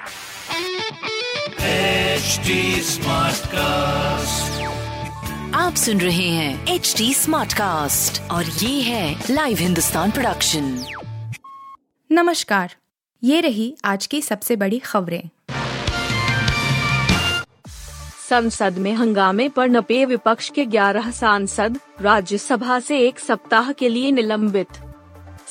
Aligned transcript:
HD 0.00 0.06
Smartcast. 2.84 4.60
आप 5.54 5.74
सुन 5.76 6.00
रहे 6.00 6.28
हैं 6.28 6.66
एच 6.66 6.94
डी 6.98 7.14
स्मार्ट 7.14 7.52
कास्ट 7.52 8.30
और 8.30 8.44
ये 8.44 8.82
है 8.82 9.24
लाइव 9.30 9.56
हिंदुस्तान 9.58 10.10
प्रोडक्शन 10.10 10.84
नमस्कार। 12.12 12.74
ये 13.24 13.40
रही 13.40 13.76
आज 13.84 14.06
की 14.06 14.22
सबसे 14.22 14.56
बड़ी 14.56 14.78
खबरें। 14.78 15.28
संसद 18.30 18.78
में 18.78 18.94
हंगामे 18.94 19.48
पर 19.48 19.68
नपे 19.68 20.04
विपक्ष 20.04 20.50
के 20.50 20.66
11 20.66 21.10
सांसद 21.10 21.78
राज्यसभा 22.00 22.80
से 22.80 22.98
एक 22.98 23.18
सप्ताह 23.18 23.72
के 23.72 23.88
लिए 23.88 24.10
निलंबित। 24.10 24.68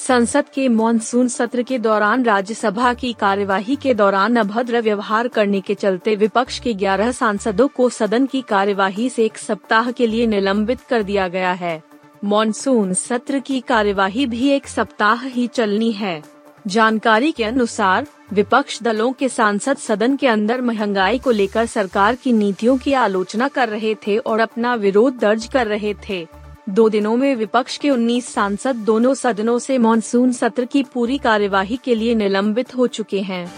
संसद 0.08 0.46
के 0.54 0.68
मॉनसून 0.68 1.28
सत्र 1.28 1.62
के 1.62 1.80
दौरान 1.80 2.24
राज्यसभा 2.24 2.94
की 2.94 3.14
कार्यवाही 3.14 3.76
के 3.76 3.94
दौरान 3.94 4.36
अभद्र 4.36 4.82
व्यवहार 4.82 5.28
करने 5.28 5.62
के 5.62 5.76
चलते 5.76 6.16
विपक्ष 6.16 6.60
के 6.60 6.74
11 6.74 7.12
सांसदों 7.12 7.68
को 7.68 7.90
सदन 7.90 8.26
की 8.26 8.42
कार्यवाही 8.42 9.10
से 9.10 9.26
एक 9.26 9.38
सप्ताह 9.38 9.92
के 9.92 10.08
लिए 10.08 10.28
निलंबित 10.28 10.82
कर 10.82 11.04
दिया 11.04 11.28
गया 11.28 11.52
है। 11.52 11.84
मॉनसून 12.24 12.94
सत्र 12.94 13.40
की 13.40 13.62
कार्यवाही 13.62 14.26
भी 14.26 14.50
एक 14.50 14.68
सप्ताह 14.68 15.26
ही 15.26 15.48
चलनी 15.48 15.92
है। 15.92 16.24
जानकारी 16.68 17.32
के 17.32 17.44
अनुसार, 17.44 18.08
विपक्ष 18.34 18.84
दलों 18.84 19.12
के 19.12 19.30
सांसद 19.30 19.78
सदन 19.78 20.16
के 20.16 20.28
अंदर 20.28 20.62
महँगाई 20.62 21.20
को 21.20 21.32
लेकर 21.32 21.66
सरकार 21.66 22.16
की 22.16 22.34
नीतियों 22.34 22.78
की 22.78 22.94
आलोचना 22.94 23.48
कर 23.48 23.70
रहे 23.70 23.96
थे 23.96 24.18
और 24.18 24.40
अपना 24.40 24.76
विरोध 24.76 25.18
दर्ज 25.18 25.46
कर 25.46 25.68
रहे 25.68 25.94
थे। 26.10 26.39
दो 26.70 26.90
दिनों 26.90 27.18
में 27.18 27.36
विपक्ष 27.36 27.78
के 27.78 27.90
19 27.90 28.26
सांसद 28.26 28.76
दोनों 28.76 29.14
सदनों 29.14 29.60
से 29.60 29.78
मॉनसून 29.78 30.32
सत्र 30.32 30.66
की 30.66 30.84
पूरी 30.84 31.18
कार्यवाही 31.18 31.80
के 31.84 31.96
लिए 31.96 32.16
निलंबित 32.16 32.76
हो 32.78 32.88
चुके 32.88 33.22
हैं। 33.22 33.52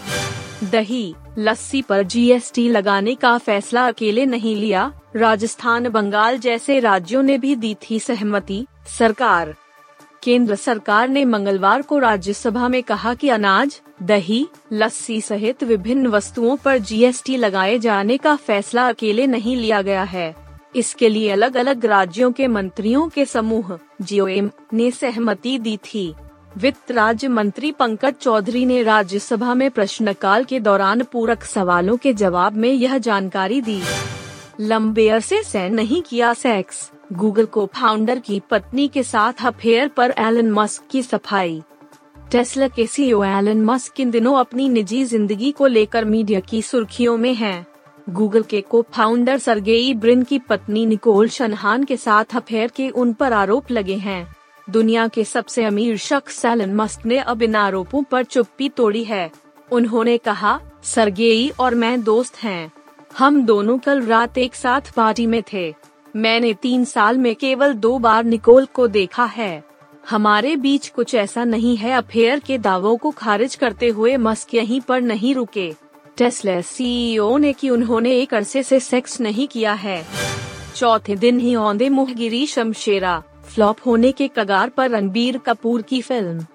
दही, 0.70 1.14
लस्सी 1.38 1.82
पर 1.82 2.02
जीएसटी 2.02 2.68
लगाने 2.68 3.14
का 3.14 3.38
फैसला 3.38 3.86
अकेले 3.88 4.26
नहीं 4.26 4.56
लिया। 4.56 4.92
राजस्थान, 5.16 5.88
बंगाल 5.88 6.38
जैसे 6.38 6.80
राज्यों 6.80 7.22
ने 7.22 7.38
भी 7.38 7.54
दी 7.54 7.76
थी 7.82 7.98
सहमति। 8.00 8.66
सरकार, 8.98 9.54
केंद्र 10.22 10.54
सरकार 10.54 11.08
ने 11.08 11.24
मंगलवार 11.24 11.82
को 11.82 11.98
राज्यसभा 11.98 12.68
में 12.68 12.82
कहा 12.82 13.14
कि 13.14 13.28
अनाज, 13.28 13.80
दही, 14.02 14.46
लस्सी 14.72 15.20
सहित 15.20 15.64
विभिन्न 15.64 16.06
वस्तुओं 16.06 16.56
पर 16.56 16.78
जीएसटी 16.78 17.36
लगाए 17.36 17.78
जाने 17.78 18.16
का 18.16 18.36
फैसला 18.36 18.88
अकेले 18.88 19.26
नहीं 19.26 19.56
लिया 19.56 19.82
गया 19.82 20.02
है। 20.02 20.42
इसके 20.74 21.08
लिए 21.08 21.30
अलग 21.30 21.56
अलग 21.56 21.84
राज्यों 21.84 22.30
के 22.32 22.46
मंत्रियों 22.48 23.08
के 23.08 23.24
समूह, 23.24 23.78
जीओएम, 24.02 24.50
ने 24.72 24.90
सहमति 24.90 25.58
दी 25.58 25.76
थी। 25.76 26.14
वित्त 26.56 26.90
राज्य 26.90 27.28
मंत्री 27.28 27.70
पंकज 27.72 28.14
चौधरी 28.14 28.64
ने 28.66 28.82
राज्यसभा 28.82 29.54
में 29.54 29.70
प्रश्नकाल 29.70 30.44
के 30.44 30.60
दौरान 30.60 31.02
पूरक 31.02 31.44
सवालों 31.44 31.96
के 31.96 32.12
जवाब 32.12 32.56
में 32.56 32.72
यह 32.72 32.98
जानकारी 32.98 33.60
दी। 33.60 33.80
लंबेयर 34.60 35.20
से 35.20 35.42
सैन 35.42 35.74
नहीं 35.74 36.02
किया 36.02 36.34
सेक्स। 36.34 36.90
गूगल 37.12 37.46
को 37.46 37.66
फाउंडर 37.74 38.18
की 38.18 38.40
पत्नी 38.50 38.88
के 38.88 39.02
साथ 39.02 39.46
अफेयर 39.46 39.88
पर 39.88 40.14
एलन 40.18 40.50
मस्क 40.50 40.82
की 40.90 41.02
सफ़ाई। 41.02 41.62
टेस्ला 42.30 42.68
के 42.68 42.86
सीईओ 42.86 43.22
एलन 43.24 43.64
मस्क 43.64 44.00
इन 44.00 44.10
दिनों 44.10 44.34
अपनी 44.34 44.68
निजी 44.68 45.04
ज़िंदगी 45.04 45.50
को 45.52 45.66
लेकर 45.66 46.04
मीडिया 46.04 46.40
की 46.40 46.62
सुर्खियों 46.62 47.16
में 47.16 47.34
हैं। 47.34 47.66
गूगल 48.10 48.42
के 48.42 48.60
को 48.60 48.86
फाउंडर 48.92 49.38
सरगेई 49.38 49.94
ब्रिन 49.94 50.22
की 50.22 50.38
पत्नी 50.38 50.86
निकोल 50.86 51.28
शनहान 51.28 51.84
के 51.84 51.96
साथ 51.96 52.24
अफेयर 52.34 52.68
के 52.68 52.88
उन 52.88 53.12
पर 53.12 53.32
आरोप 53.32 53.70
लगे 53.70 53.94
हैं। 53.94 54.36
दुनिया 54.70 55.08
के 55.08 55.24
सबसे 55.24 55.64
अमीर 55.64 55.96
शख्स 55.96 56.44
एलन 56.44 56.74
मस्क 56.74 57.06
ने 57.06 57.18
अब 57.18 57.42
इन 57.42 57.54
आरोपों 57.54 58.02
पर 58.02 58.24
चुप्पी 58.24 58.68
तोड़ी 58.68 59.04
है। 59.04 59.30
उन्होंने 59.72 60.18
कहा 60.18 60.60
सरगेई 60.82 61.52
और 61.60 61.74
मैं 61.74 62.02
दोस्त 62.02 62.36
हैं। 62.36 62.72
हम 63.18 63.46
दोनों 63.46 63.78
कल 63.78 64.02
रात 64.02 64.38
एक 64.38 64.54
साथ 64.54 64.80
पार्टी 64.96 65.26
में 65.26 65.42
थे। 65.52 65.74
मैंने 66.16 66.54
तीन 66.54 66.84
साल 66.84 67.18
में 67.18 67.34
केवल 67.36 67.72
दो 67.72 67.98
बार 67.98 68.24
निकोल 68.24 68.66
को 68.66 68.88
देखा 68.88 69.24
है। 69.24 69.64
हमारे 70.10 70.56
बीच 70.56 70.88
कुछ 70.88 71.14
ऐसा 71.14 71.44
नहीं 71.44 71.76
है। 71.76 71.92
अफेयर 71.92 72.38
के 72.38 72.58
दावों 72.58 72.96
को 72.96 73.10
खारिज 73.10 73.54
करते 73.54 73.88
हुए 73.88 74.16
मस्क 74.16 74.54
यहीं 74.54 74.80
पर 74.80 75.00
नहीं 75.00 75.34
रुके। 75.34 75.74
टेस्ला 76.16 76.60
सीईओ 76.60 77.36
ने 77.38 77.52
कि 77.52 77.70
उन्होंने 77.70 78.10
एक 78.12 78.34
अरसे 78.34 78.62
से 78.62 78.80
सेक्स 78.80 79.20
नहीं 79.20 79.46
किया 79.48 79.72
है। 79.72 80.04
चौथे 80.76 81.16
दिन 81.16 81.38
ही 81.40 81.54
औंधे 81.54 81.88
मुँह 81.88 82.12
गिरी 82.14 82.46
शमशेरा, 82.46 83.22
फ्लॉप 83.44 83.76
होने 83.86 84.12
के 84.12 84.28
कगार 84.28 84.68
पर 84.68 84.90
रणबीर 84.90 85.38
कपूर 85.38 85.82
की 85.82 86.00
फ़िल्म। 86.02 86.46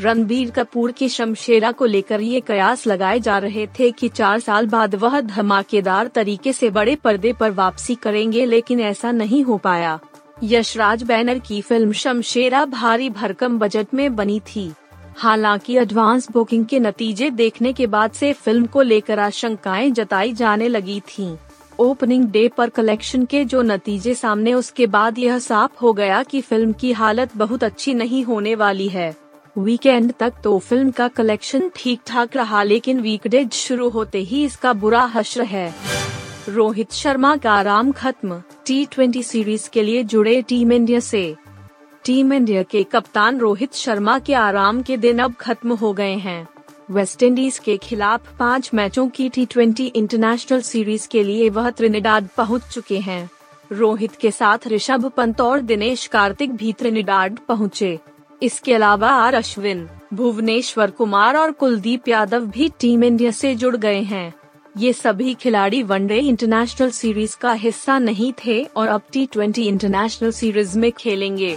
रणबीर 0.00 0.50
कपूर 0.50 0.92
की 0.92 1.08
शमशेरा 1.08 1.72
को 1.72 1.84
लेकर 1.84 2.20
ये 2.20 2.40
कयास 2.40 2.86
लगाए 2.86 3.20
जा 3.20 3.38
रहे 3.38 3.66
थे 3.78 3.90
कि 3.90 4.08
चार 4.08 4.40
साल 4.40 4.66
बाद 4.66 4.94
वह 4.94 5.20
धमाकेदार 5.20 6.06
तरीके 6.06 6.52
से 6.52 6.70
बड़े 6.70 6.96
पर्दे 6.96 7.32
पर 7.32 7.50
वापसी 7.50 7.94
करेंगे, 7.94 8.44
लेकिन 8.46 8.80
ऐसा 8.80 9.12
नहीं 9.12 9.42
हो 9.44 9.56
पाया। 9.56 9.98
यशराज 10.42 11.02
बैनर 11.02 11.38
की 11.38 11.60
फ़िल्म 11.60 11.92
शमशेरा 11.92 12.64
भारी 12.64 13.10
भरकम 13.10 13.58
बजट 13.58 13.94
में 13.94 14.16
बनी 14.16 14.40
थी। 14.40 14.72
हालाँकि 15.18 15.76
एडवांस 15.76 16.30
बुकिंग 16.30 16.64
के 16.66 16.78
नतीजे 16.78 17.30
देखने 17.30 17.72
के 17.72 17.86
बाद 17.86 18.12
से 18.12 18.32
फ़िल्म 18.32 18.66
को 18.66 18.82
लेकर 18.82 19.18
आशंकाएँ 19.18 19.90
जताई 19.90 20.32
जाने 20.32 20.68
लगी 20.68 21.00
थीं। 21.00 21.36
ओपनिंग 21.78 22.24
डे 22.24 22.46
पर 22.48 22.68
कलेक्शन 22.68 23.24
के 23.24 23.44
जो 23.44 23.62
नतीजे 23.62 24.14
सामने, 24.14 24.54
उसके 24.54 24.86
बाद 24.86 25.18
यह 25.18 25.38
साफ़ 25.38 25.78
हो 25.82 25.92
गया 25.92 26.22
कि 26.22 26.40
फ़िल्म 26.40 26.72
की 26.72 26.92
हालत 26.92 27.36
बहुत 27.36 27.64
अच्छी 27.64 27.94
नहीं 27.94 28.22
होने 28.24 28.54
वाली 28.54 28.88
है। 28.88 29.14
वीकेंड 29.58 30.12
तक 30.12 30.32
तो 30.44 30.58
फ़िल्म 30.58 30.90
का 30.90 31.08
कलेक्शन 31.08 31.70
ठीक 31.76 32.00
ठाक 32.06 32.36
रहा, 32.36 32.62
लेकिन 32.62 33.00
वीकडेज 33.00 33.52
शुरू 33.52 33.88
होते 33.88 34.18
ही 34.18 34.44
इसका 34.44 34.72
बुरा 34.72 35.04
हश्र 35.04 35.42
है। 35.42 35.74
रोहित 36.48 36.92
शर्मा 36.92 37.36
का 37.36 37.52
आराम 37.52 37.92
खत्म। 37.92 38.42
टी 38.66 38.84
ट्वेंटी 38.86 39.22
सीरीज़ 39.22 39.68
के 39.70 39.82
लिए 39.82 40.02
जुड़े 40.04 40.40
टीम 40.42 40.72
इंडिया 40.72 41.00
से। 41.00 41.34
टीम 42.06 42.32
इंडिया 42.32 42.62
के 42.62 42.82
कप्तान 42.82 43.38
रोहित 43.38 43.74
शर्मा 43.74 44.18
के 44.18 44.34
आराम 44.34 44.82
के 44.82 44.96
दिन 44.96 45.18
अब 45.18 45.34
खत्म 45.34 45.72
हो 45.72 45.92
गए 45.92 46.14
हैं। 46.14 46.46
वेस्ट 46.90 47.22
इंडीज 47.22 47.58
के 47.58 47.76
खिलाफ 47.76 48.28
पाँच 48.38 48.70
मैचों 48.74 49.08
की 49.08 49.28
टी 49.28 49.46
ट्वेंटी 49.46 49.86
इंटरनेशनल 49.86 50.60
सीरीज़ 50.60 51.08
के 51.08 51.22
लिए 51.22 51.48
वह 51.48 51.70
त्रिनिडाद 51.70 52.28
पहुँच 52.36 52.62
चुके 52.72 52.98
हैं। 52.98 53.30
रोहित 53.72 54.12
के 54.16 54.30
साथ 54.30 54.66
ऋषभ 54.66 55.10
पंत 55.16 55.40
और 55.40 55.60
दिनेश 55.60 56.06
कार्तिक 56.06 56.54
भी 56.56 56.72
त्रिनिडाद 56.72 57.38
पहुँचे। 57.48 57.98
इसके 58.42 58.74
अलावा 58.74 59.08
आर 59.08 59.34
अश्विन, 59.34 59.88
भुवनेश्वर 60.14 60.90
कुमार 60.90 61.36
और 61.36 61.52
कुलदीप 61.52 62.08
यादव 62.08 62.46
भी 62.46 62.70
टीम 62.80 63.04
इंडिया 63.04 63.30
से 63.30 63.54
जुड़ 63.54 63.76
गए 63.76 64.00
हैं। 64.02 64.32
ये 64.78 64.92
सभी 64.92 65.34
खिलाड़ी 65.34 65.82
वनडे 65.82 66.18
इंटरनेशनल 66.18 66.90
सीरीज़ 66.90 67.36
का 67.40 67.52
हिस्सा 67.52 67.98
नहीं 67.98 68.32
थे 68.44 68.62
और 68.76 68.88
अब 68.88 69.02
टी 69.12 69.26
ट्वेंटी 69.26 69.66
इंटरनेशनल 69.68 70.30
सीरीज़ 70.30 70.78
में 70.78 70.90
खेलेंगे। 70.92 71.56